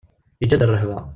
[0.41, 0.99] Yeǧǧa-d rrehba.